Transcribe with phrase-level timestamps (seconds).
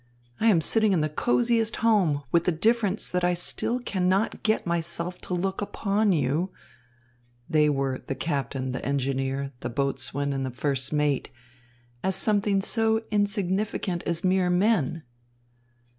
[0.39, 4.65] I am sitting in the cosiest home, with the difference that I still cannot get
[4.65, 6.49] myself to look upon you"
[7.47, 11.29] they were the captain, the engineer, the boatswain, and the first mate
[12.03, 15.03] "as something so insignificant as mere men."